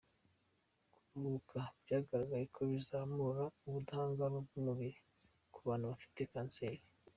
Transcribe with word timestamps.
Kuruhuka 1.07 1.59
byagaragaye 1.83 2.45
ko 2.55 2.61
bizamura 2.71 3.43
ubudahangarwa 3.67 4.39
bw’umubiri 4.45 4.99
ku 5.53 5.59
bantu 5.67 5.85
bafite 5.91 6.19
Kanseri. 6.31 6.81